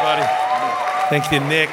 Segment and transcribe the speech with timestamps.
[0.00, 0.26] buddy.
[1.10, 1.68] Thank you, Nick.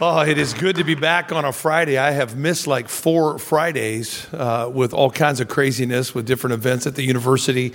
[0.00, 1.98] Oh, it is good to be back on a Friday.
[1.98, 6.86] I have missed like four Fridays uh, with all kinds of craziness with different events
[6.86, 7.74] at the university.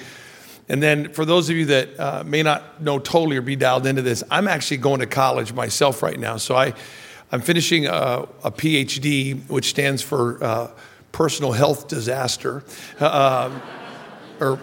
[0.70, 3.86] And then, for those of you that uh, may not know totally or be dialed
[3.86, 6.37] into this, I'm actually going to college myself right now.
[6.37, 6.73] So I,
[7.31, 10.71] I'm finishing a, a PhD, which stands for uh,
[11.11, 12.63] personal health disaster,
[13.01, 13.61] uh, um,
[14.39, 14.59] or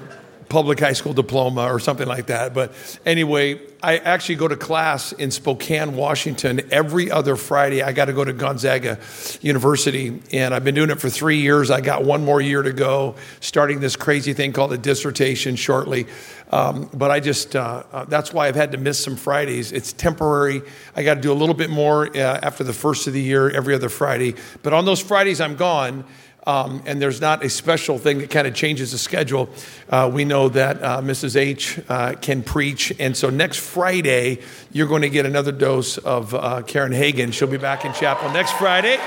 [0.52, 2.52] public high school diploma or something like that.
[2.52, 2.74] But
[3.06, 7.82] anyway, I actually go to class in Spokane, Washington every other Friday.
[7.82, 8.98] I got to go to Gonzaga
[9.40, 11.70] University, and I've been doing it for three years.
[11.70, 16.06] I got one more year to go, starting this crazy thing called a dissertation shortly.
[16.50, 19.72] Um, but I just, uh, uh, that's why I've had to miss some Fridays.
[19.72, 20.60] It's temporary.
[20.94, 23.48] I got to do a little bit more uh, after the first of the year,
[23.48, 24.34] every other Friday.
[24.62, 26.04] But on those Fridays, I'm gone
[26.46, 29.48] um, and there's not a special thing that kind of changes the schedule.
[29.88, 31.36] Uh, we know that uh, Mrs.
[31.36, 34.40] H uh, can preach, and so next Friday
[34.72, 37.30] you're going to get another dose of uh, Karen Hagan.
[37.30, 38.98] She'll be back in chapel next Friday.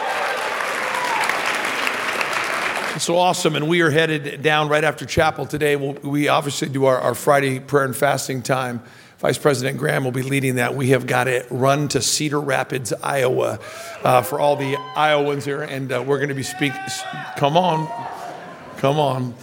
[3.00, 5.76] So awesome, and we are headed down right after chapel today.
[5.76, 8.82] We'll, we obviously do our, our Friday prayer and fasting time.
[9.20, 10.76] Vice President Graham will be leading that.
[10.76, 13.60] We have got it run to Cedar Rapids, Iowa,
[14.04, 16.82] uh, for all the Iowans here, and uh, we're going to be speaking.
[17.38, 17.88] Come on,
[18.76, 19.34] come on,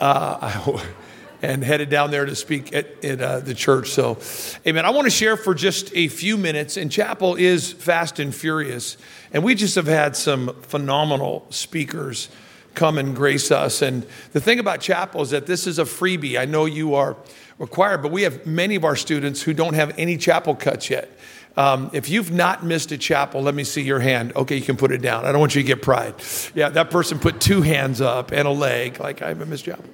[0.00, 0.80] uh,
[1.42, 3.90] and headed down there to speak at, at uh, the church.
[3.90, 4.18] So,
[4.64, 4.84] Amen.
[4.84, 6.76] I want to share for just a few minutes.
[6.76, 8.96] And chapel is fast and furious,
[9.32, 12.28] and we just have had some phenomenal speakers
[12.76, 13.82] come and grace us.
[13.82, 16.38] And the thing about chapel is that this is a freebie.
[16.38, 17.16] I know you are
[17.58, 21.10] required, but we have many of our students who don't have any chapel cuts yet.
[21.56, 24.36] Um, if you've not missed a chapel, let me see your hand.
[24.36, 25.24] Okay, you can put it down.
[25.24, 26.14] I don't want you to get pride.
[26.54, 29.88] Yeah, that person put two hands up and a leg, like I haven't missed chapel.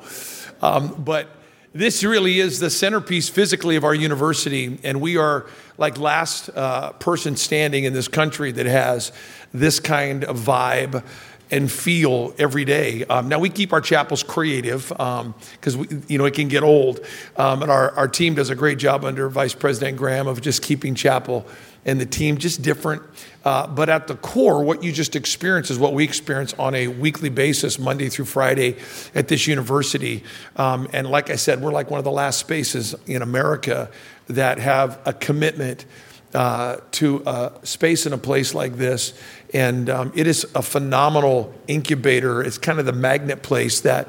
[0.60, 1.28] Um, but
[1.72, 5.46] this really is the centerpiece physically of our university, and we are
[5.78, 9.12] like last uh, person standing in this country that has
[9.54, 11.04] this kind of vibe
[11.52, 13.04] and feel every day.
[13.04, 17.00] Um, now we keep our chapels creative because um, you know it can get old,
[17.36, 20.62] um, and our, our team does a great job under Vice President Graham of just
[20.62, 21.46] keeping chapel
[21.84, 23.02] and the team just different.
[23.44, 26.86] Uh, but at the core, what you just experience is what we experience on a
[26.88, 28.76] weekly basis, Monday through Friday
[29.14, 30.22] at this university.
[30.56, 33.90] Um, and like I said, we're like one of the last spaces in America
[34.28, 35.84] that have a commitment
[36.34, 39.12] uh, to a space in a place like this.
[39.52, 42.42] And um, it is a phenomenal incubator.
[42.42, 44.08] It's kind of the magnet place that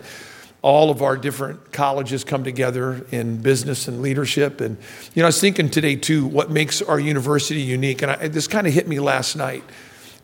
[0.61, 4.61] all of our different colleges come together in business and leadership.
[4.61, 4.77] And,
[5.13, 8.01] you know, I was thinking today too, what makes our university unique.
[8.01, 9.63] And I, this kind of hit me last night.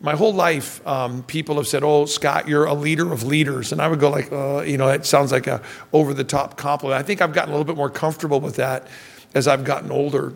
[0.02, 3.82] My whole life, um, people have said, "Oh, Scott, you're a leader of leaders," and
[3.82, 5.60] I would go like, uh, "You know, that sounds like a
[5.92, 8.86] over-the-top compliment." I think I've gotten a little bit more comfortable with that
[9.34, 10.32] as I've gotten older.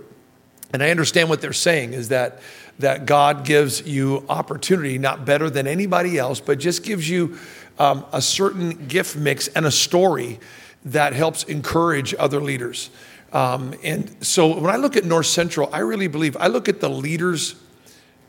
[0.73, 2.41] And I understand what they're saying is that,
[2.79, 7.39] that God gives you opportunity, not better than anybody else, but just gives you
[7.79, 10.41] um, a certain gift mix and a story
[10.85, 12.91] that helps encourage other leaders.
[13.33, 16.81] Um, and so when I look at North Central, I really believe, I look at
[16.81, 17.57] the leaders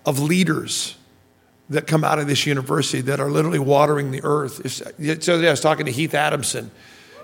[0.06, 0.96] of leaders
[1.70, 4.70] that come out of this university that are literally watering the earth.
[5.24, 6.72] So I was talking to Heath Adamson.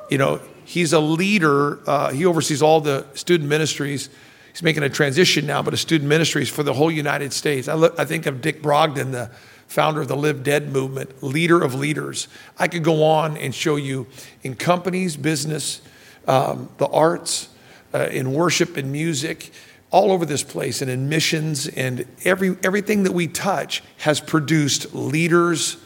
[0.09, 4.09] You know, he's a leader, uh, he oversees all the student ministries
[4.51, 7.67] he's making a transition now, but a student ministries for the whole United States.
[7.67, 9.31] I, look, I think of Dick Brogden, the
[9.67, 12.28] founder of the Live Dead movement, leader of leaders.
[12.57, 14.07] I could go on and show you
[14.44, 15.81] in companies, business,
[16.28, 17.50] um, the arts,
[17.94, 19.51] uh, in worship and music,
[19.90, 24.94] all over this place, and in missions, and every, everything that we touch has produced
[24.94, 25.78] leaders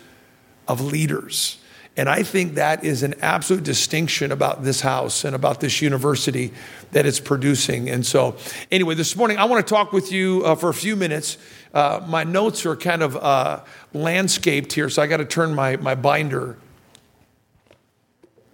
[0.67, 1.57] of leaders.
[1.97, 6.51] And I think that is an absolute distinction about this house and about this university
[6.91, 7.89] that it's producing.
[7.89, 8.35] And so,
[8.69, 11.38] anyway, this morning I want to talk with you uh, for a few minutes.
[11.73, 13.61] Uh, my notes are kind of uh,
[13.94, 16.57] landscaped here, so I got to turn my, my binder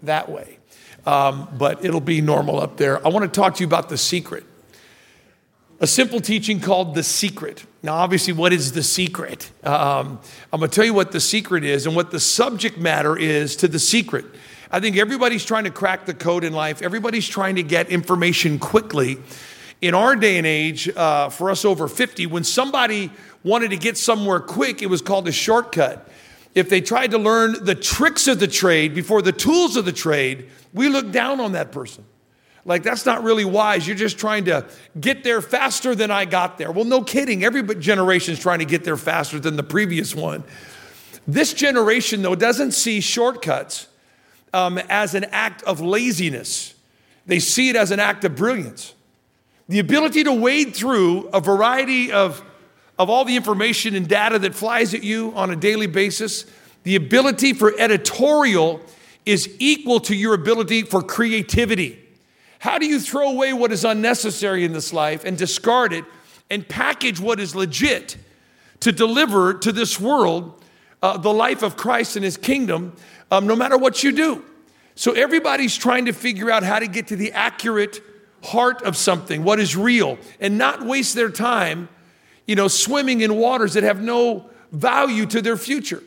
[0.03, 0.59] that way.
[1.07, 3.03] Um, but it'll be normal up there.
[3.06, 4.46] I want to talk to you about the secret
[5.81, 7.66] a simple teaching called The Secret.
[7.81, 9.50] Now, obviously, what is the secret?
[9.63, 10.19] Um,
[10.54, 13.56] I'm going to tell you what the secret is and what the subject matter is
[13.57, 14.25] to the secret.
[14.69, 18.60] I think everybody's trying to crack the code in life, everybody's trying to get information
[18.60, 19.18] quickly.
[19.81, 23.12] In our day and age, uh, for us over 50, when somebody
[23.44, 26.07] wanted to get somewhere quick, it was called a shortcut.
[26.54, 29.92] If they tried to learn the tricks of the trade before the tools of the
[29.92, 32.06] trade, we look down on that person.
[32.63, 33.88] Like, that's not really wise.
[33.88, 34.66] You're just trying to
[35.00, 36.72] get there faster than I got there.
[36.72, 37.44] Well, no kidding.
[37.44, 40.44] Every generation is trying to get there faster than the previous one.
[41.28, 43.88] This generation, though, doesn't see shortcuts
[44.54, 46.75] um, as an act of laziness,
[47.25, 48.94] they see it as an act of brilliance.
[49.72, 52.44] the ability to wade through a variety of,
[53.00, 56.46] of all the information and data that flies at you on a daily basis,
[56.84, 58.81] the ability for editorial
[59.25, 62.00] is equal to your ability for creativity.
[62.62, 66.06] How do you throw away what is unnecessary in this life and discard it
[66.48, 68.18] and package what is legit
[68.81, 70.63] to deliver to this world
[71.02, 72.96] uh, the life of Christ and his kingdom,
[73.31, 74.46] um, no matter what you do?
[74.94, 78.00] So everybody's trying to figure out how to get to the accurate
[78.44, 81.90] heart of something, what is real, and not waste their time,
[82.46, 86.04] you know, swimming in waters that have no value to their future.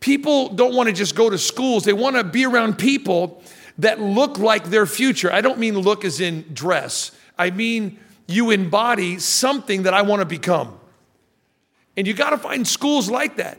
[0.00, 3.42] People don't want to just go to schools, they want to be around people
[3.78, 5.32] that look like their future.
[5.32, 10.20] I don't mean look as in dress, I mean you embody something that I want
[10.20, 10.78] to become.
[11.96, 13.58] And you got to find schools like that.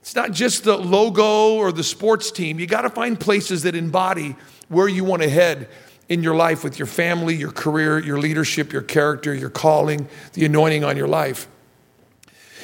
[0.00, 2.58] It's not just the logo or the sports team.
[2.58, 4.36] You got to find places that embody
[4.68, 5.68] where you want to head
[6.08, 10.44] in your life with your family, your career, your leadership, your character, your calling, the
[10.44, 11.48] anointing on your life.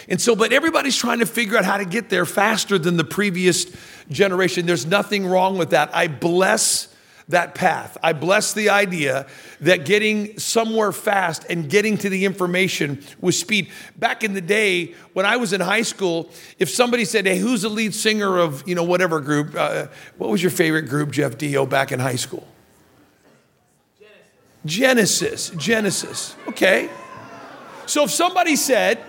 [0.08, 3.04] And so, but everybody's trying to figure out how to get there faster than the
[3.04, 3.66] previous
[4.10, 4.66] generation.
[4.66, 5.94] There's nothing wrong with that.
[5.94, 6.88] I bless
[7.28, 7.96] that path.
[8.02, 9.26] I bless the idea
[9.60, 13.70] that getting somewhere fast and getting to the information with speed.
[13.96, 17.62] Back in the day when I was in high school, if somebody said, "Hey, who's
[17.62, 19.54] the lead singer of you know whatever group?
[19.54, 19.86] Uh,
[20.18, 22.46] what was your favorite group, Jeff Deyo, back in high school?"
[24.64, 25.50] Genesis, Genesis.
[25.56, 26.36] Genesis.
[26.48, 26.90] Okay.
[27.86, 29.02] So if somebody said,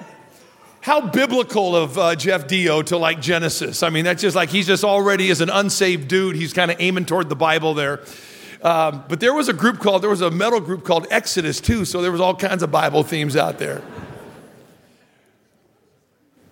[0.83, 3.83] how biblical of uh, Jeff Deyo to like Genesis.
[3.83, 6.75] I mean, that's just like he's just already as an unsaved dude, he's kind of
[6.81, 8.01] aiming toward the Bible there.
[8.61, 11.85] Um, but there was a group called, there was a metal group called Exodus too,
[11.85, 13.81] so there was all kinds of Bible themes out there.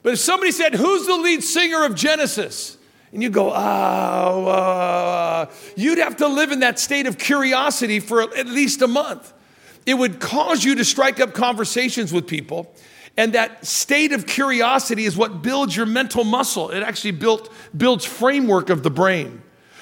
[0.02, 2.78] But if somebody said, Who's the lead singer of Genesis?
[3.12, 3.54] And you go, oh,
[4.48, 9.34] uh, you'd have to live in that state of curiosity for at least a month.
[9.86, 12.74] It would cause you to strike up conversations with people.
[13.18, 16.70] And that state of curiosity is what builds your mental muscle.
[16.70, 19.42] It actually built, builds framework of the brain.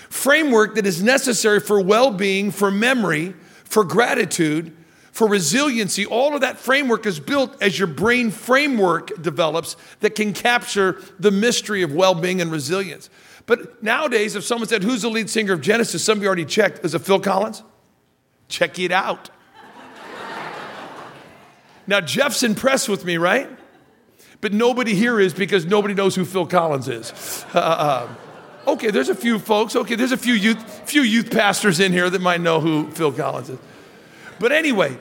[0.10, 4.76] Framework that is necessary for well being, for memory, for gratitude,
[5.12, 6.06] for resiliency.
[6.06, 11.30] All of that framework is built as your brain framework develops that can capture the
[11.30, 13.10] mystery of well being and resilience.
[13.46, 16.04] But nowadays, if someone said, Who's the lead singer of Genesis?
[16.04, 16.84] Some of you already checked.
[16.84, 17.64] Is it Phil Collins?
[18.48, 19.30] Check it out.
[21.90, 23.50] Now, Jeff's impressed with me, right?
[24.42, 27.44] But nobody here is because nobody knows who Phil Collins is.
[27.52, 28.16] Uh, uh,
[28.68, 29.76] okay, there's a few folks.
[29.76, 33.12] Okay, there's a few youth, few youth pastors in here that might know who Phil
[33.12, 33.58] Collins is.
[34.38, 35.00] But anyway,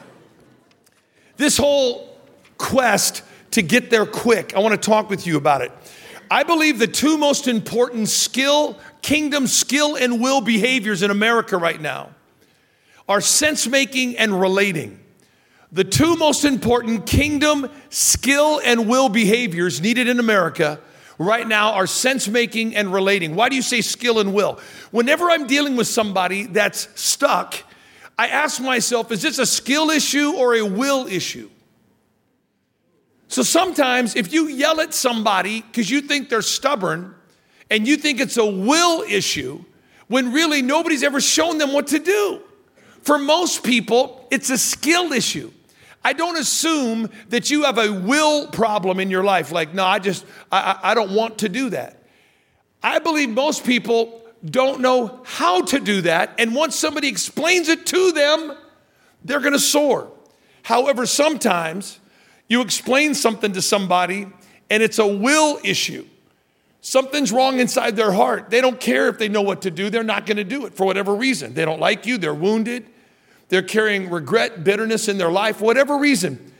[1.36, 2.18] this whole
[2.56, 5.70] quest to get there quick, I want to talk with you about it.
[6.30, 11.80] I believe the two most important skill, kingdom skill and will behaviors in America right
[11.80, 12.14] now
[13.06, 15.00] are sense making and relating.
[15.70, 20.80] The two most important kingdom skill and will behaviors needed in America
[21.18, 23.34] right now are sense making and relating.
[23.34, 24.58] Why do you say skill and will?
[24.92, 27.56] Whenever I'm dealing with somebody that's stuck,
[28.18, 31.50] I ask myself, is this a skill issue or a will issue?
[33.28, 37.14] So sometimes if you yell at somebody because you think they're stubborn
[37.70, 39.62] and you think it's a will issue,
[40.06, 42.40] when really nobody's ever shown them what to do.
[43.02, 45.52] For most people, it's a skill issue.
[46.04, 49.52] I don't assume that you have a will problem in your life.
[49.52, 52.02] Like, no, I just, I, I don't want to do that.
[52.82, 56.34] I believe most people don't know how to do that.
[56.38, 58.56] And once somebody explains it to them,
[59.24, 60.10] they're going to soar.
[60.62, 61.98] However, sometimes
[62.46, 64.26] you explain something to somebody
[64.70, 66.06] and it's a will issue.
[66.80, 68.50] Something's wrong inside their heart.
[68.50, 70.74] They don't care if they know what to do, they're not going to do it
[70.74, 71.54] for whatever reason.
[71.54, 72.86] They don't like you, they're wounded,
[73.48, 76.52] they're carrying regret, bitterness in their life, whatever reason.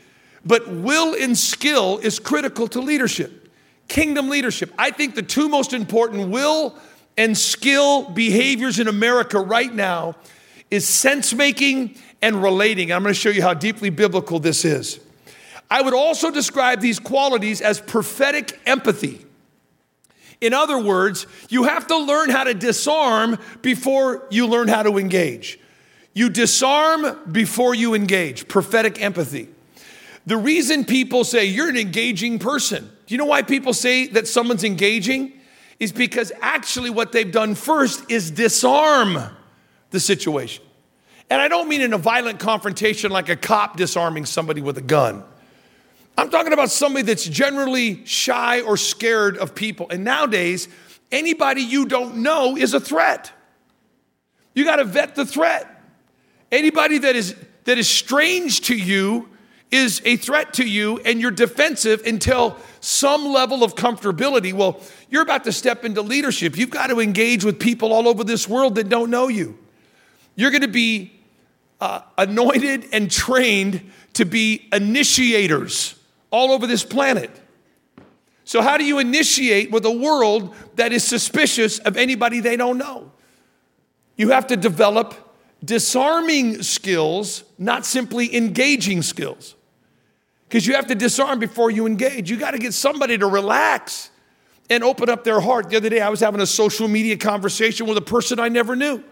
[0.45, 3.49] But will and skill is critical to leadership,
[3.87, 4.73] kingdom leadership.
[4.77, 6.75] I think the two most important will
[7.17, 10.15] and skill behaviors in America right now
[10.71, 12.91] is sense making and relating.
[12.91, 14.99] I'm going to show you how deeply biblical this is.
[15.69, 19.25] I would also describe these qualities as prophetic empathy.
[20.41, 24.97] In other words, you have to learn how to disarm before you learn how to
[24.97, 25.59] engage.
[26.13, 29.49] You disarm before you engage, prophetic empathy.
[30.25, 34.27] The reason people say you're an engaging person, do you know why people say that
[34.27, 35.33] someone's engaging?
[35.79, 39.17] Is because actually what they've done first is disarm
[39.91, 40.63] the situation.
[41.29, 44.81] And I don't mean in a violent confrontation like a cop disarming somebody with a
[44.81, 45.23] gun.
[46.17, 49.87] I'm talking about somebody that's generally shy or scared of people.
[49.89, 50.67] And nowadays,
[51.13, 53.31] anybody you don't know is a threat.
[54.53, 55.78] You got to vet the threat.
[56.51, 59.29] Anybody that is that is strange to you
[59.71, 64.53] is a threat to you and you're defensive until some level of comfortability.
[64.53, 66.57] Well, you're about to step into leadership.
[66.57, 69.57] You've got to engage with people all over this world that don't know you.
[70.35, 71.13] You're going to be
[71.79, 75.95] uh, anointed and trained to be initiators
[76.31, 77.29] all over this planet.
[78.43, 82.79] So, how do you initiate with a world that is suspicious of anybody they don't
[82.79, 83.11] know?
[84.15, 85.28] You have to develop
[85.63, 89.55] disarming skills, not simply engaging skills.
[90.47, 92.31] Because you have to disarm before you engage.
[92.31, 94.09] You got to get somebody to relax
[94.69, 95.69] and open up their heart.
[95.69, 98.75] The other day, I was having a social media conversation with a person I never
[98.75, 99.03] knew.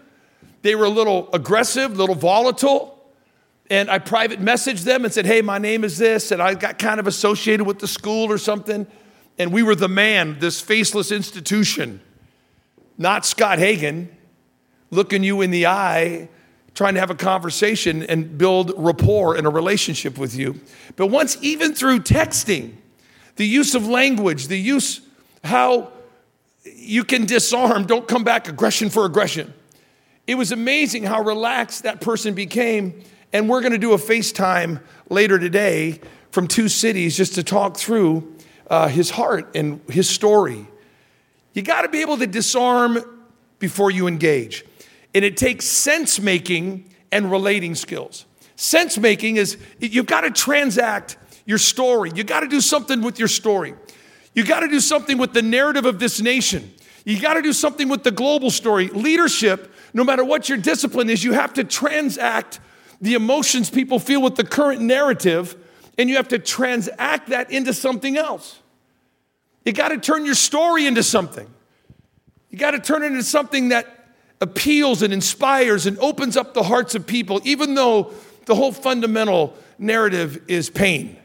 [0.62, 2.94] They were a little aggressive, a little volatile.
[3.70, 6.32] And I private messaged them and said, Hey, my name is this.
[6.32, 8.86] And I got kind of associated with the school or something
[9.38, 12.00] and we were the man, this faceless institution,
[12.98, 14.14] not Scott Hagan,
[14.90, 16.28] looking you in the eye,
[16.78, 20.60] trying to have a conversation and build rapport and a relationship with you.
[20.94, 22.74] But once, even through texting,
[23.34, 25.00] the use of language, the use
[25.42, 25.90] how
[26.62, 29.52] you can disarm, don't come back aggression for aggression.
[30.28, 33.02] It was amazing how relaxed that person became.
[33.32, 34.80] And we're going to do a FaceTime
[35.10, 38.36] later today from two cities just to talk through
[38.70, 40.68] uh, his heart and his story.
[41.54, 43.02] You got to be able to disarm
[43.58, 44.64] before you engage.
[45.14, 48.26] And it takes sense making and relating skills.
[48.56, 52.10] Sense making is you've got to transact your story.
[52.14, 53.74] You got to do something with your story.
[54.34, 56.72] You got to do something with the narrative of this nation.
[57.04, 58.88] You got to do something with the global story.
[58.88, 62.60] Leadership, no matter what your discipline is, you have to transact
[63.00, 65.56] the emotions people feel with the current narrative
[65.96, 68.58] and you have to transact that into something else.
[69.64, 71.48] You got to turn your story into something.
[72.50, 73.97] You got to turn it into something that
[74.40, 78.12] appeals and inspires and opens up the hearts of people, even though
[78.46, 81.16] the whole fundamental narrative is pain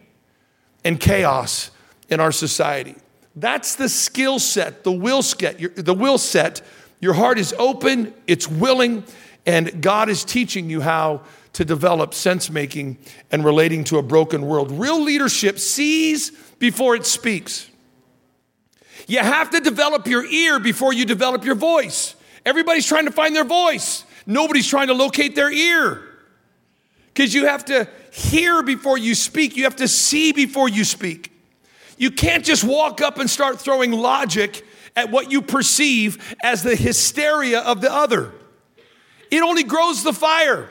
[0.84, 1.72] and chaos
[2.10, 2.96] in our society.
[3.36, 6.62] That's the skill set, the will set, the will set.
[7.00, 9.04] Your heart is open, it's willing,
[9.46, 11.22] and God is teaching you how
[11.54, 12.98] to develop sense making
[13.32, 14.72] and relating to a broken world.
[14.72, 17.70] Real leadership sees before it speaks.
[19.08, 22.16] You have to develop your ear before you develop your voice.
[22.46, 26.10] Everybody's trying to find their voice, nobody's trying to locate their ear.
[27.14, 31.32] Because you have to hear before you speak, you have to see before you speak.
[31.98, 36.76] You can't just walk up and start throwing logic at what you perceive as the
[36.76, 38.32] hysteria of the other.
[39.30, 40.70] It only grows the fire.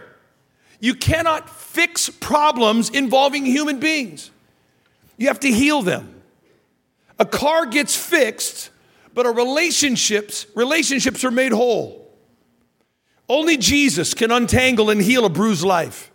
[0.81, 4.31] You cannot fix problems involving human beings.
[5.17, 6.23] You have to heal them.
[7.21, 8.71] A car gets fixed,
[9.15, 12.11] but our relationships, relationships are made whole.
[13.29, 16.11] Only Jesus can untangle and heal a bruised life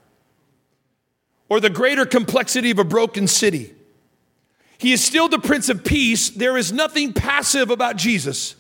[1.50, 3.74] or the greater complexity of a broken city.
[4.78, 6.30] He is still the Prince of Peace.
[6.30, 8.56] There is nothing passive about Jesus,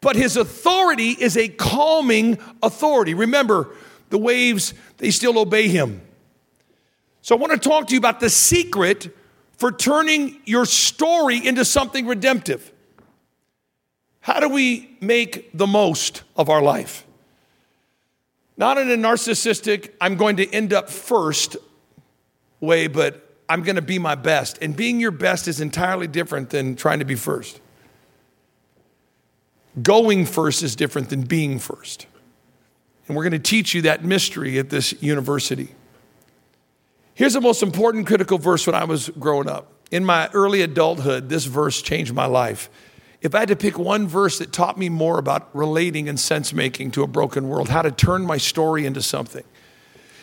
[0.00, 3.14] but his authority is a calming authority.
[3.14, 3.70] Remember,
[4.10, 6.02] the waves, they still obey him.
[7.22, 9.08] So I want to talk to you about the secret
[9.56, 12.70] for turning your story into something redemptive.
[14.24, 17.04] How do we make the most of our life?
[18.56, 21.58] Not in a narcissistic, I'm going to end up first
[22.58, 24.56] way, but I'm going to be my best.
[24.62, 27.60] And being your best is entirely different than trying to be first.
[29.82, 32.06] Going first is different than being first.
[33.06, 35.68] And we're going to teach you that mystery at this university.
[37.12, 39.70] Here's the most important critical verse when I was growing up.
[39.90, 42.70] In my early adulthood, this verse changed my life.
[43.24, 46.52] If I had to pick one verse that taught me more about relating and sense
[46.52, 49.44] making to a broken world, how to turn my story into something,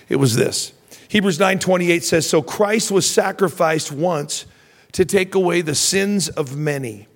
[0.08, 0.72] it was this.
[1.10, 4.46] Hebrews 9:28 says, "So Christ was sacrificed once
[4.92, 7.08] to take away the sins of many.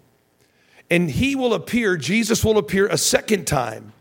[0.89, 3.93] And he will appear, Jesus will appear a second time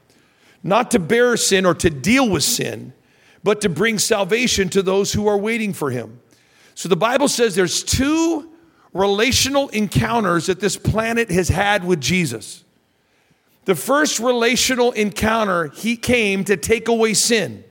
[0.63, 2.93] not to bear sin or to deal with sin,
[3.43, 6.21] but to bring salvation to those who are waiting for him.
[6.75, 8.49] So the Bible says there's two
[8.95, 12.65] relational encounters that this planet has had with Jesus.
[13.67, 17.65] The first relational encounter, he came to take away sin.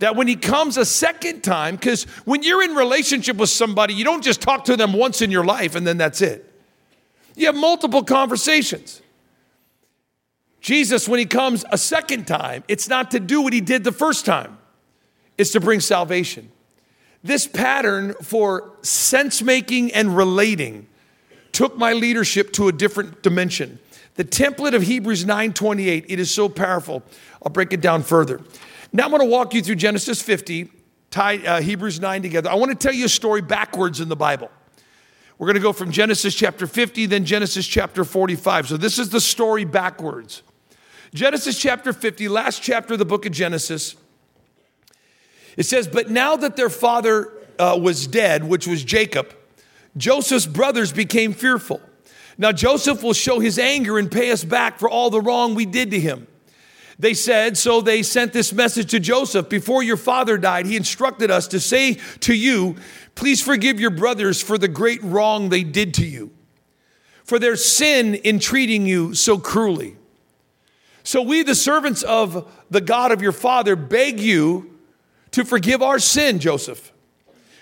[0.00, 4.04] That when he comes a second time, because when you're in relationship with somebody, you
[4.04, 6.48] don't just talk to them once in your life and then that's it.
[7.36, 9.00] You have multiple conversations.
[10.60, 13.92] Jesus, when he comes a second time, it's not to do what he did the
[13.92, 14.58] first time,
[15.38, 16.50] it's to bring salvation.
[17.22, 20.88] This pattern for sense making and relating
[21.52, 23.78] took my leadership to a different dimension.
[24.14, 27.02] The template of Hebrews 9:28, it is so powerful.
[27.44, 28.40] I'll break it down further.
[28.92, 30.70] Now I'm going to walk you through Genesis 50
[31.12, 34.16] tie uh, Hebrews 9 together, I want to tell you a story backwards in the
[34.16, 34.50] Bible.
[35.38, 38.68] We're going to go from Genesis chapter 50, then Genesis chapter 45.
[38.68, 40.42] So this is the story backwards.
[41.14, 43.96] Genesis chapter 50, last chapter of the book of Genesis.
[45.56, 49.34] It says, But now that their father uh, was dead, which was Jacob,
[49.96, 51.80] Joseph's brothers became fearful.
[52.38, 55.66] Now Joseph will show his anger and pay us back for all the wrong we
[55.66, 56.26] did to him.
[56.98, 61.30] They said, so they sent this message to Joseph Before your father died, he instructed
[61.30, 62.76] us to say to you,
[63.14, 66.30] Please forgive your brothers for the great wrong they did to you,
[67.24, 69.96] for their sin in treating you so cruelly.
[71.04, 74.71] So we, the servants of the God of your father, beg you
[75.32, 76.92] to forgive our sin, Joseph.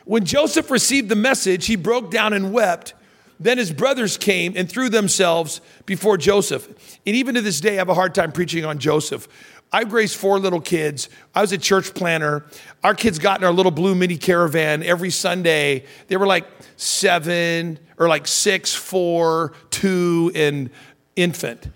[0.05, 2.95] When Joseph received the message, he broke down and wept.
[3.39, 6.69] Then his brothers came and threw themselves before Joseph.
[7.07, 9.29] And even to this day, I have a hard time preaching on Joseph.
[9.73, 11.09] I've raised four little kids.
[11.35, 12.45] I was a church planner.
[12.83, 15.85] Our kids got in our little blue mini caravan every Sunday.
[16.09, 16.47] They were like
[16.77, 20.71] seven or like six, four, two, and
[21.15, 21.71] infant.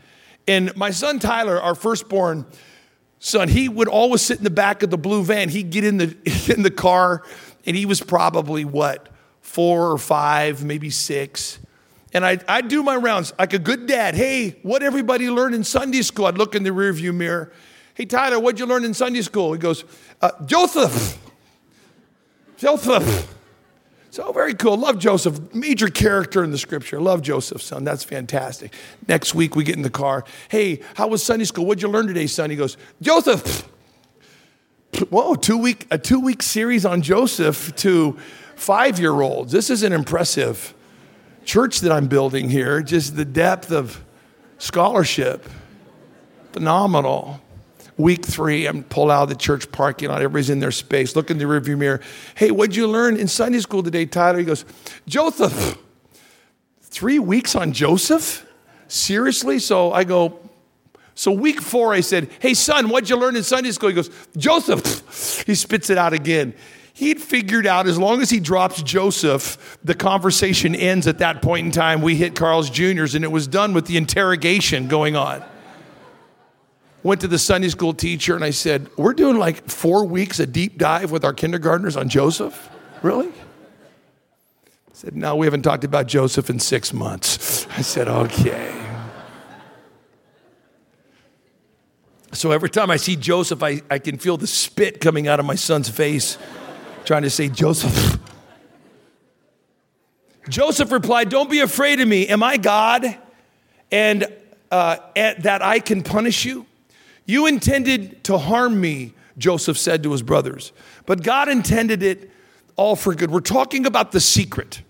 [0.49, 2.47] And my son Tyler, our firstborn
[3.25, 5.49] son, he would always sit in the back of the blue van.
[5.49, 6.17] He'd get in the
[6.55, 7.23] in the car,
[7.67, 9.09] and he was probably what
[9.41, 11.59] four or five, maybe six.
[12.13, 14.15] And I'd, I'd do my rounds like a good dad.
[14.15, 16.27] Hey, what everybody learned in Sunday school?
[16.27, 17.53] I'd look in the rearview mirror.
[17.95, 19.53] Hey, Tyler, what'd you learn in Sunday school?
[19.53, 19.85] He goes,
[20.21, 21.19] uh, Joseph.
[22.57, 23.35] Joseph.
[24.15, 24.77] So very cool.
[24.77, 25.53] Love Joseph.
[25.53, 27.01] Major character in the scripture.
[27.01, 27.83] Love Joseph, son.
[27.83, 28.73] That's fantastic.
[29.09, 30.23] Next week we get in the car.
[30.49, 31.67] Hey, how was Sunday school?
[31.67, 32.49] What'd you learn today, son?
[32.49, 33.63] He goes, Joseph.
[35.11, 38.17] Whoa, two week, a two week series on Joseph to
[38.55, 39.51] five year olds.
[39.51, 40.75] This is an impressive
[41.45, 42.83] church that I'm building here.
[42.83, 44.01] Just the depth of
[44.59, 45.45] scholarship.
[46.53, 47.41] Phenomenal.
[47.97, 50.21] Week three, I'm pulled out of the church parking lot.
[50.21, 51.15] Everybody's in their space.
[51.15, 52.01] Look in the rearview mirror.
[52.35, 54.39] Hey, what'd you learn in Sunday school today, Tyler?
[54.39, 54.65] He goes,
[55.07, 55.79] Joseph.
[56.83, 58.47] Three weeks on Joseph?
[58.89, 59.61] Seriously?
[59.61, 60.41] So I go,
[61.15, 63.91] so week four, I said, Hey, son, what'd you learn in Sunday school?
[63.91, 65.03] He goes, Joseph.
[65.47, 66.55] He spits it out again.
[66.95, 71.67] He'd figured out as long as he drops Joseph, the conversation ends at that point
[71.67, 72.01] in time.
[72.01, 75.45] We hit Carl's Jr.'s and it was done with the interrogation going on
[77.05, 80.47] went to the Sunday school teacher and I said, We're doing like four weeks a
[80.47, 82.71] deep dive with our kindergartners on Joseph?
[83.03, 83.29] Really?
[83.29, 87.69] I said, No, we haven't talked about Joseph in six months.
[87.69, 88.81] I said, Okay.
[92.33, 95.47] So every time I see Joseph, I, I can feel the spit coming out of
[95.47, 96.37] my son's face,
[97.05, 98.19] trying to say, Joseph.
[100.49, 102.27] Joseph replied, Don't be afraid of me.
[102.27, 103.19] Am I God?
[103.93, 104.27] And
[104.71, 106.67] uh, that I can punish you?
[107.27, 110.73] You intended to harm me, Joseph said to his brothers,
[111.07, 112.31] but God intended it
[112.77, 113.31] all for good.
[113.31, 114.83] We're talking about the secret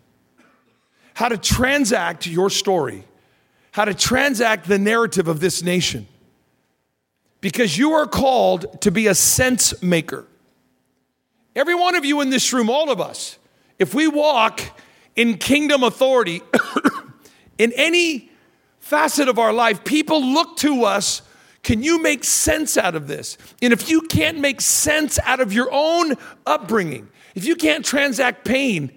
[1.14, 3.04] how to transact your story,
[3.70, 6.06] how to transact the narrative of this nation.
[7.40, 10.26] Because you are called to be a sense maker.
[11.54, 13.38] Every one of you in this room, all of us,
[13.78, 14.60] if we walk
[15.14, 16.42] in kingdom authority
[17.58, 18.30] in any
[18.80, 21.22] facet of our life, people look to us
[21.64, 23.36] can you make sense out of this?
[23.60, 26.14] And if you can't make sense out of your own
[26.46, 28.92] upbringing, if you can't transact pain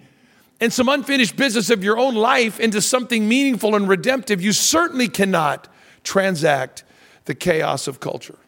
[0.60, 5.08] and some unfinished business of your own life into something meaningful and redemptive, you certainly
[5.08, 5.66] cannot
[6.04, 6.84] transact
[7.24, 8.38] the chaos of culture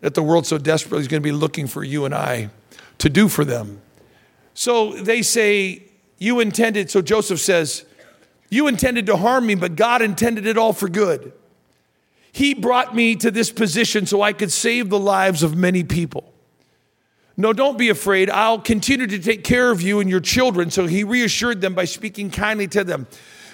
[0.00, 2.50] that the world so desperately is going to be looking for you and I
[2.98, 3.80] to do for them.
[4.52, 5.84] So they say,
[6.18, 7.86] You intended, so Joseph says,
[8.50, 11.32] You intended to harm me, but God intended it all for good.
[12.34, 16.34] He brought me to this position so I could save the lives of many people.
[17.36, 18.28] No, don't be afraid.
[18.28, 20.68] I'll continue to take care of you and your children.
[20.72, 23.06] So he reassured them by speaking kindly to them.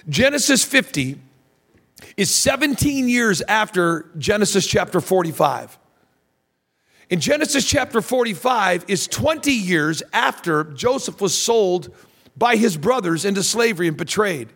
[0.09, 1.21] Genesis 50
[2.17, 5.79] is 17 years after Genesis chapter 45.
[7.11, 11.95] In Genesis chapter 45 is 20 years after Joseph was sold
[12.35, 14.49] by his brothers into slavery and betrayed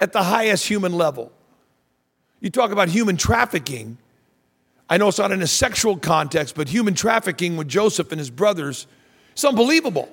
[0.00, 1.32] at the highest human level.
[2.42, 3.96] You talk about human trafficking.
[4.90, 8.30] I know it's not in a sexual context, but human trafficking with Joseph and his
[8.30, 8.88] brothers,
[9.30, 10.08] it's unbelievable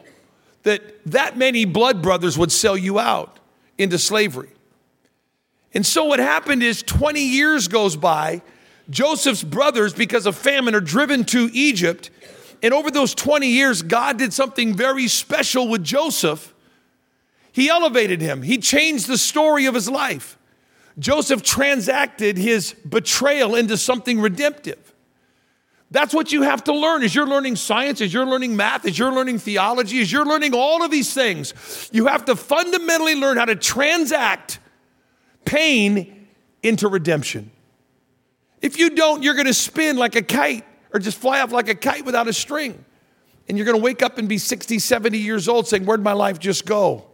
[0.64, 3.40] that that many blood brothers would sell you out
[3.80, 4.50] into slavery.
[5.74, 8.44] And so what happened is 20 years goes by,
[8.92, 12.12] Joseph's brothers, because of famine, are driven to Egypt.
[12.62, 16.54] And over those 20 years, God did something very special with Joseph.
[17.52, 20.39] He elevated him, he changed the story of his life.
[21.00, 24.94] Joseph transacted his betrayal into something redemptive.
[25.92, 29.00] That's what you have to learn as you're learning science, as you're learning math, as
[29.00, 31.90] you're learning theology, as you're learning all of these things.
[31.92, 34.60] You have to fundamentally learn how to transact
[35.46, 36.28] pain
[36.62, 37.50] into redemption.
[38.62, 41.70] If you don't, you're going to spin like a kite or just fly off like
[41.70, 42.84] a kite without a string.
[43.48, 46.14] And you're going to wake up and be 60, 70 years old saying, Where'd my
[46.14, 47.06] life just go?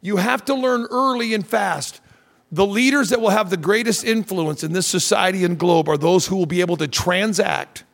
[0.00, 2.00] You have to learn early and fast.
[2.50, 6.26] The leaders that will have the greatest influence in this society and globe are those
[6.26, 7.84] who will be able to transact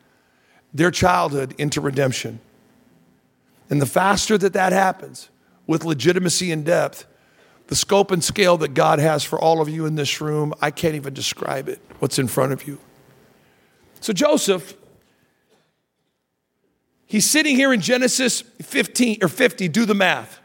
[0.73, 2.39] their childhood into redemption.
[3.69, 5.29] And the faster that that happens
[5.67, 7.05] with legitimacy and depth,
[7.67, 10.71] the scope and scale that God has for all of you in this room, I
[10.71, 12.79] can't even describe it, what's in front of you.
[13.99, 14.75] So, Joseph,
[17.07, 20.39] he's sitting here in Genesis 15 or 50, do the math.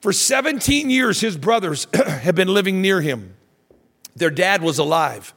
[0.00, 3.34] For 17 years, his brothers have been living near him.
[4.18, 5.34] Their dad was alive.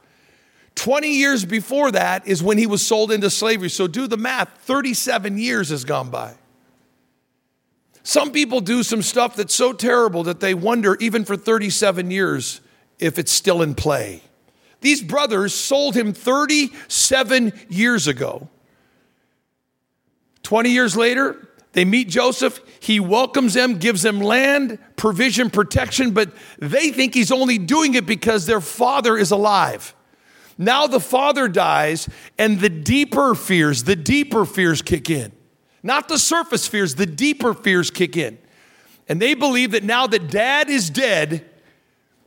[0.76, 3.70] 20 years before that is when he was sold into slavery.
[3.70, 6.36] So do the math 37 years has gone by.
[8.04, 12.62] Some people do some stuff that's so terrible that they wonder, even for 37 years,
[13.00, 14.22] if it's still in play.
[14.80, 18.50] These brothers sold him 37 years ago.
[20.42, 22.60] 20 years later, they meet Joseph.
[22.80, 28.06] He welcomes them, gives them land, provision, protection, but they think he's only doing it
[28.06, 29.96] because their father is alive.
[30.58, 35.32] Now the father dies, and the deeper fears, the deeper fears kick in.
[35.82, 38.38] Not the surface fears, the deeper fears kick in.
[39.08, 41.50] And they believe that now that dad is dead,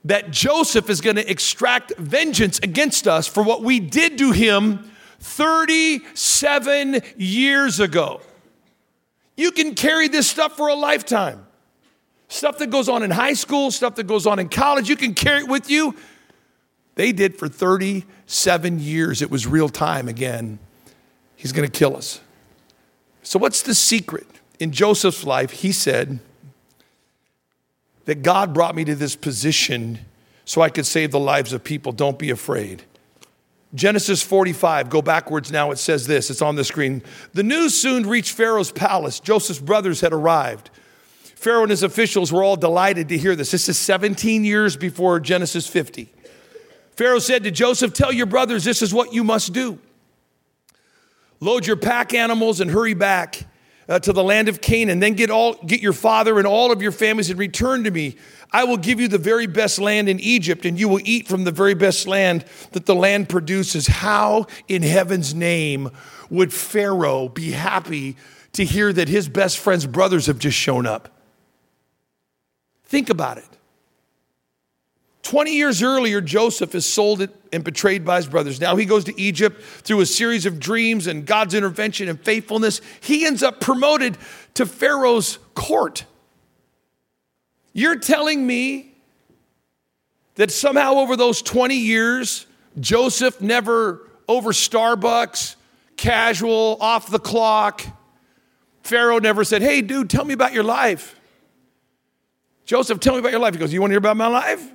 [0.05, 4.91] that Joseph is going to extract vengeance against us for what we did to him
[5.21, 8.21] 37 years ago.
[9.37, 11.47] You can carry this stuff for a lifetime.
[12.29, 15.15] Stuff that goes on in high school, stuff that goes on in college, you can
[15.15, 15.95] carry it with you
[16.95, 19.23] they did for 37 years.
[19.23, 20.59] It was real time again.
[21.37, 22.21] He's going to kill us.
[23.23, 24.27] So, what's the secret?
[24.61, 26.21] In Joseph's life, he said
[28.05, 29.99] that God brought me to this position
[30.45, 31.91] so I could save the lives of people.
[31.91, 32.85] Don't be afraid.
[33.75, 35.71] Genesis 45, go backwards now.
[35.73, 37.03] It says this, it's on the screen.
[37.33, 39.19] The news soon reached Pharaoh's palace.
[39.19, 40.71] Joseph's brothers had arrived.
[41.35, 43.51] Pharaoh and his officials were all delighted to hear this.
[43.51, 46.09] This is 17 years before Genesis 50.
[46.93, 49.79] Pharaoh said to Joseph, Tell your brothers this is what you must do.
[51.41, 53.45] Load your pack animals and hurry back
[53.89, 55.01] uh, to the land of Canaan.
[55.01, 58.17] Then get, all, get your father and all of your families and return to me.
[58.53, 61.45] I will give you the very best land in Egypt, and you will eat from
[61.45, 63.89] the very best land that the land produces.
[63.89, 65.91] How in heaven's name
[66.31, 68.17] would Pharaoh be happy
[68.53, 71.09] to hear that his best friend's brothers have just shown up?
[72.85, 73.49] Think about it.
[75.25, 78.61] 20 years earlier, Joseph is sold and betrayed by his brothers.
[78.61, 82.83] Now he goes to Egypt through a series of dreams and God's intervention and faithfulness.
[83.01, 84.19] He ends up promoted
[84.55, 86.05] to Pharaoh's court.
[87.73, 88.95] You're telling me
[90.35, 92.47] that somehow over those 20 years,
[92.79, 95.57] Joseph never over Starbucks,
[95.97, 97.83] casual, off the clock.
[98.83, 101.19] Pharaoh never said, Hey, dude, tell me about your life.
[102.67, 103.55] Joseph, tell me about your life.
[103.55, 104.71] He goes, You want to hear about my life?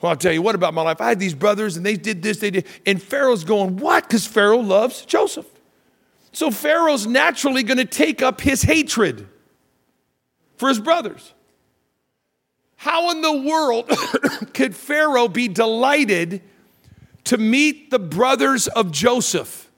[0.00, 1.00] Well, I'll tell you what about my life.
[1.00, 2.66] I had these brothers and they did this, they did.
[2.86, 4.04] And Pharaoh's going, What?
[4.04, 5.46] Because Pharaoh loves Joseph.
[6.32, 9.26] So Pharaoh's naturally going to take up his hatred
[10.56, 11.34] for his brothers.
[12.76, 13.90] How in the world
[14.54, 16.42] could Pharaoh be delighted
[17.24, 19.68] to meet the brothers of Joseph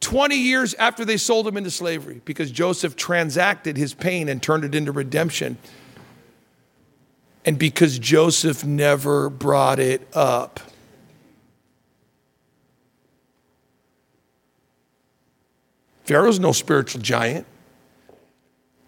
[0.00, 2.20] 20 years after they sold him into slavery?
[2.24, 5.56] Because Joseph transacted his pain and turned it into redemption
[7.46, 10.58] and because Joseph never brought it up.
[16.04, 17.46] Pharaoh's no spiritual giant.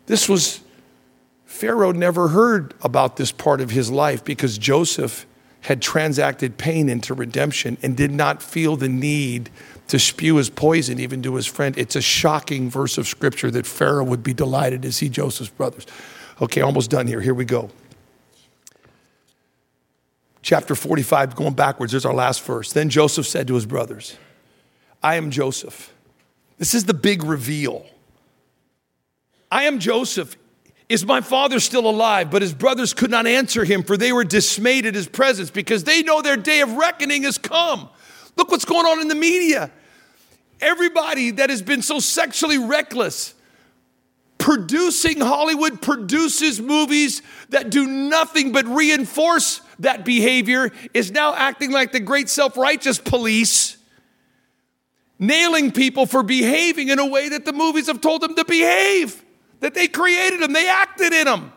[0.07, 0.61] This was,
[1.47, 5.25] Pharaoh never heard about this part of his life because Joseph
[5.63, 9.51] had transacted pain into redemption and did not feel the need
[9.89, 11.77] to spew his poison even to his friend.
[11.79, 15.87] It's a shocking verse of scripture that Pharaoh would be delighted to see Joseph's brothers.
[16.41, 17.21] Okay, almost done here.
[17.21, 17.71] Here we go
[20.49, 22.73] chapter 45, going backwards, there's our last verse.
[22.73, 24.17] Then Joseph said to his brothers,
[25.03, 25.93] I am Joseph.
[26.57, 27.85] This is the big reveal.
[29.53, 30.39] I am Joseph.
[30.89, 32.31] Is my father still alive?
[32.31, 35.85] But his brothers could not answer him, for they were dismayed at his presence because
[35.85, 37.91] they know their day of reckoning has come.
[38.37, 39.71] Look what's going on in the media.
[40.63, 43.35] Everybody that has been so sexually reckless,
[44.39, 51.93] producing Hollywood produces movies that do nothing but reinforce that behavior, is now acting like
[51.93, 53.79] the great self righteous police
[55.19, 59.25] nailing people for behaving in a way that the movies have told them to behave,
[59.61, 61.53] that they created them, they acted in them.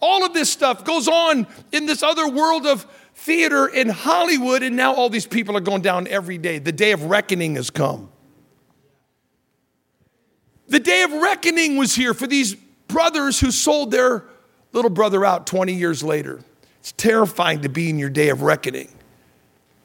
[0.00, 4.76] All of this stuff goes on in this other world of theater in Hollywood, and
[4.76, 6.58] now all these people are going down every day.
[6.58, 8.10] The day of reckoning has come.
[10.68, 12.54] The day of reckoning was here for these
[12.88, 14.24] brothers who sold their
[14.72, 16.40] little brother out 20 years later.
[16.82, 18.88] It's terrifying to be in your day of reckoning.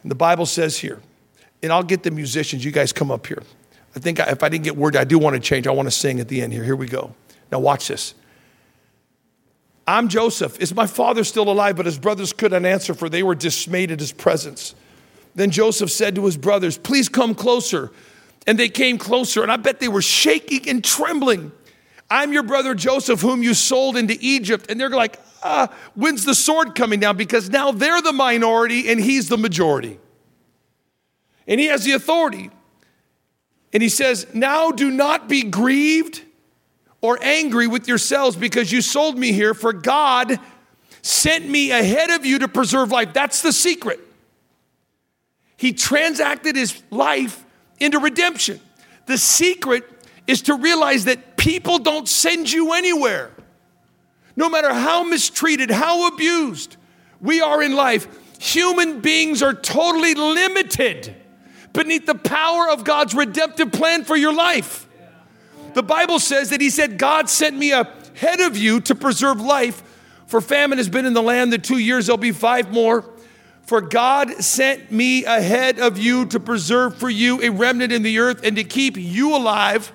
[0.02, 1.00] And the Bible says here,
[1.62, 3.44] and I'll get the musicians, you guys come up here.
[3.96, 5.68] I think if I didn't get word, I do want to change.
[5.68, 6.64] I want to sing at the end here.
[6.64, 7.14] Here we go.
[7.52, 8.16] Now, watch this.
[9.86, 10.60] I'm Joseph.
[10.60, 11.78] Is my father still alive?
[11.78, 14.74] But his brothers couldn't answer, for they were dismayed at his presence.
[15.36, 17.92] Then Joseph said to his brothers, Please come closer.
[18.48, 21.52] And they came closer, and I bet they were shaking and trembling.
[22.10, 24.66] I'm your brother Joseph, whom you sold into Egypt.
[24.72, 27.18] And they're like, ah, when's the sword coming down?
[27.18, 30.00] Because now they're the minority and he's the majority.
[31.48, 32.50] And he has the authority.
[33.74, 36.22] And he says, Now do not be grieved
[37.02, 40.40] or angry with yourselves because you sold me here, for God
[41.02, 43.14] sent me ahead of you to preserve life.
[43.14, 44.00] That's the secret.
[45.56, 47.46] He transacted his life
[47.80, 48.60] into redemption.
[49.06, 49.86] The secret
[50.28, 53.32] is to realize that people don't send you anywhere.
[54.38, 56.78] No matter how mistreated, how abused
[57.20, 58.08] we are in life,
[58.40, 61.16] human beings are totally limited
[61.74, 64.88] beneath the power of God's redemptive plan for your life.
[65.74, 69.84] The Bible says that he said, God sent me ahead of you to preserve life.
[70.28, 73.06] For famine has been in the land the two years, there'll be five more.
[73.64, 78.20] For God sent me ahead of you to preserve for you a remnant in the
[78.20, 79.92] earth and to keep you alive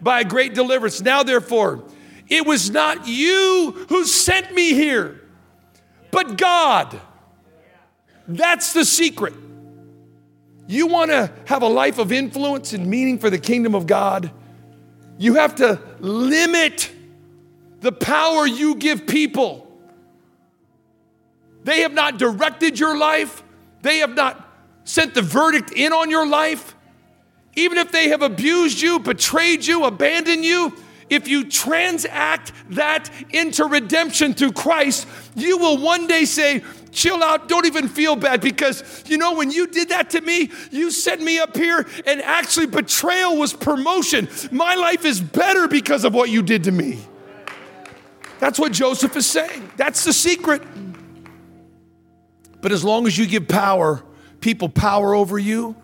[0.00, 1.00] by a great deliverance.
[1.00, 1.84] Now, therefore,
[2.28, 5.20] it was not you who sent me here,
[6.10, 7.00] but God.
[8.28, 9.34] That's the secret.
[10.66, 14.32] You want to have a life of influence and meaning for the kingdom of God?
[15.18, 16.90] You have to limit
[17.80, 19.62] the power you give people.
[21.62, 23.42] They have not directed your life,
[23.82, 24.42] they have not
[24.84, 26.74] sent the verdict in on your life.
[27.54, 30.74] Even if they have abused you, betrayed you, abandoned you,
[31.08, 37.48] if you transact that into redemption through Christ, you will one day say, chill out,
[37.48, 41.20] don't even feel bad because you know, when you did that to me, you sent
[41.20, 44.28] me up here, and actually, betrayal was promotion.
[44.50, 46.98] My life is better because of what you did to me.
[48.38, 49.70] That's what Joseph is saying.
[49.76, 50.62] That's the secret.
[52.60, 54.02] But as long as you give power,
[54.40, 55.76] people power over you.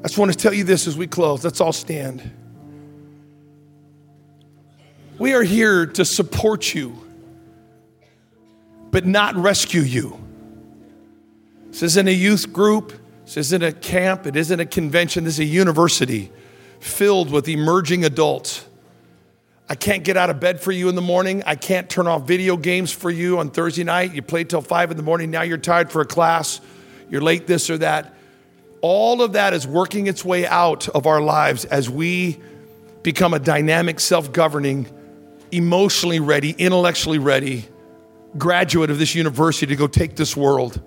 [0.00, 1.42] I just want to tell you this as we close.
[1.42, 2.30] Let's all stand.
[5.18, 7.04] We are here to support you
[8.94, 10.16] but not rescue you.
[11.70, 12.92] This isn't a youth group.
[13.24, 14.24] This isn't a camp.
[14.24, 15.24] It isn't a convention.
[15.24, 16.30] This is a university
[16.78, 18.64] filled with emerging adults.
[19.68, 21.42] I can't get out of bed for you in the morning.
[21.44, 24.14] I can't turn off video games for you on Thursday night.
[24.14, 25.32] You played till five in the morning.
[25.32, 26.60] Now you're tired for a class.
[27.10, 28.14] You're late, this or that.
[28.80, 32.38] All of that is working its way out of our lives as we
[33.02, 34.86] become a dynamic, self governing,
[35.54, 37.68] emotionally ready, intellectually ready
[38.36, 40.80] graduate of this university to go take this world.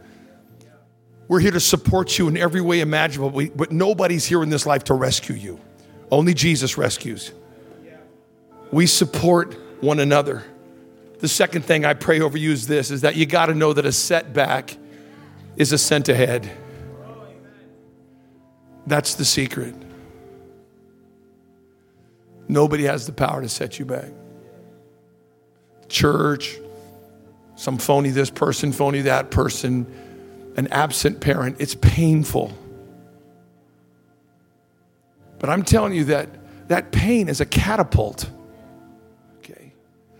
[1.27, 4.86] We're here to support you in every way imaginable, but nobody's here in this life
[4.86, 5.60] to rescue you.
[6.12, 7.32] Only Jesus rescues.
[8.71, 10.43] We support one another.
[11.19, 13.73] The second thing I pray over you is this is that you got to know
[13.73, 14.77] that a setback
[15.56, 16.49] is a sent ahead.
[18.86, 19.75] That's the secret.
[22.47, 24.12] Nobody has the power to set you back.
[25.89, 26.58] Church,
[27.56, 29.86] some phony this person, phony that person,
[30.58, 31.58] an absent parent.
[31.60, 32.56] It's painful.
[35.39, 36.30] But I'm telling you that
[36.69, 38.30] that pain is a catapult.
[39.39, 39.73] Okay?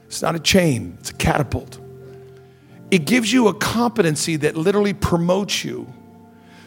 [0.06, 1.80] It's not a chain, it's a catapult.
[2.90, 5.92] It gives you a competency that literally promotes you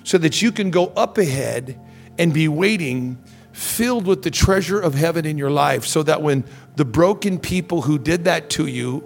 [0.04, 1.80] so that you can go up ahead
[2.18, 3.16] and be waiting
[3.52, 6.44] filled with the treasure of heaven in your life so that when
[6.76, 9.04] the broken people who did that to you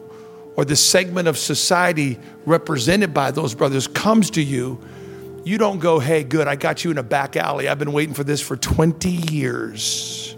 [0.56, 4.80] or the segment of society represented by those brothers comes to you,
[5.44, 7.68] you don't go, hey, good, I got you in a back alley.
[7.68, 10.36] I've been waiting for this for 20 years.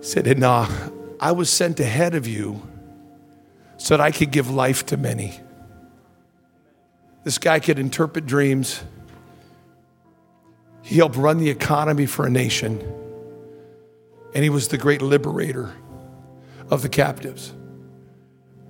[0.00, 0.68] said, nah,
[1.18, 2.62] I was sent ahead of you
[3.78, 5.40] so that I could give life to many.
[7.24, 8.82] This guy could interpret dreams.
[10.86, 12.80] He helped run the economy for a nation.
[14.32, 15.74] And he was the great liberator
[16.70, 17.52] of the captives.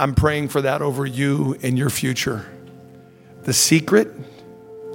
[0.00, 2.46] I'm praying for that over you and your future.
[3.42, 4.10] The secret,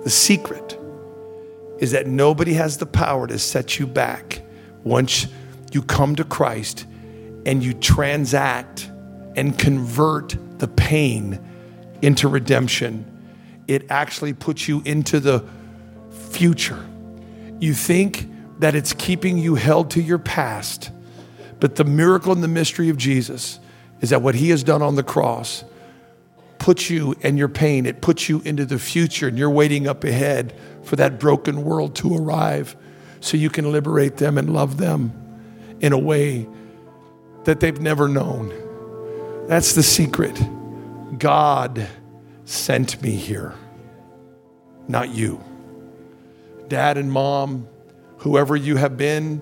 [0.03, 0.79] the secret
[1.77, 4.41] is that nobody has the power to set you back
[4.83, 5.27] once
[5.71, 6.87] you come to Christ
[7.45, 8.89] and you transact
[9.35, 11.39] and convert the pain
[12.01, 13.05] into redemption.
[13.67, 15.45] It actually puts you into the
[16.31, 16.83] future.
[17.61, 18.27] You think
[18.59, 20.91] that it's keeping you held to your past,
[21.59, 23.59] but the miracle and the mystery of Jesus
[24.01, 25.63] is that what he has done on the cross
[26.57, 30.03] puts you and your pain, it puts you into the future, and you're waiting up
[30.03, 32.75] ahead for that broken world to arrive
[33.19, 35.13] so you can liberate them and love them
[35.79, 36.47] in a way
[37.43, 38.51] that they've never known.
[39.47, 40.39] That's the secret.
[41.19, 41.87] God
[42.45, 43.53] sent me here,
[44.87, 45.43] not you.
[46.71, 47.67] Dad and mom,
[48.19, 49.41] whoever you have been,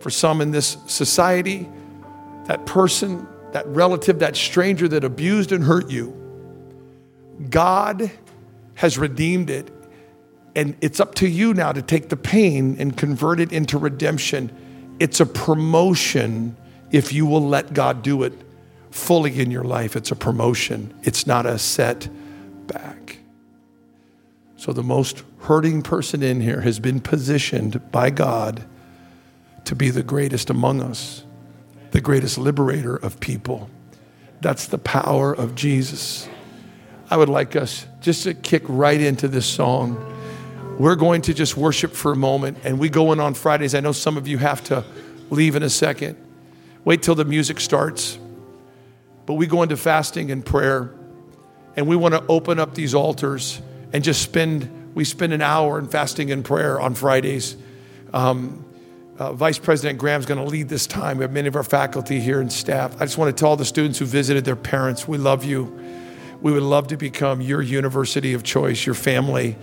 [0.00, 1.66] for some in this society,
[2.44, 6.14] that person, that relative, that stranger that abused and hurt you,
[7.48, 8.10] God
[8.74, 9.70] has redeemed it.
[10.54, 14.54] And it's up to you now to take the pain and convert it into redemption.
[15.00, 16.54] It's a promotion
[16.90, 18.34] if you will let God do it
[18.90, 19.96] fully in your life.
[19.96, 23.20] It's a promotion, it's not a setback.
[24.58, 28.64] So, the most hurting person in here has been positioned by God
[29.64, 31.24] to be the greatest among us,
[31.90, 33.70] the greatest liberator of people.
[34.40, 36.28] That's the power of Jesus.
[37.10, 40.14] I would like us just to kick right into this song.
[40.78, 43.74] We're going to just worship for a moment and we go in on Fridays.
[43.74, 44.84] I know some of you have to
[45.30, 46.16] leave in a second.
[46.84, 48.18] Wait till the music starts.
[49.26, 50.90] But we go into fasting and prayer,
[51.76, 53.60] and we want to open up these altars
[53.92, 57.56] and just spend, we spend an hour in fasting and prayer on Fridays.
[58.12, 58.64] Um,
[59.18, 61.18] uh, Vice President Graham's going to lead this time.
[61.18, 62.94] We have many of our faculty here and staff.
[63.00, 65.76] I just want to tell the students who visited their parents, we love you.
[66.40, 69.56] We would love to become your university of choice, your family,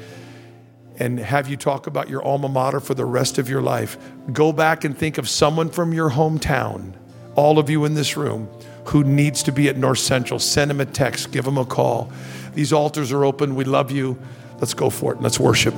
[0.97, 3.97] and have you talk about your alma mater for the rest of your life.
[4.33, 6.93] Go back and think of someone from your hometown,
[7.35, 8.49] all of you in this room,
[8.87, 12.11] who needs to be at North Central, send him a text, give him a call.
[12.53, 13.55] These altars are open.
[13.55, 14.17] We love you.
[14.59, 15.21] Let's go for it.
[15.21, 15.73] Let's worship.